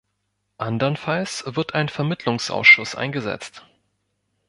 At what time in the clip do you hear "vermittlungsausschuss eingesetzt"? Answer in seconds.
1.87-3.63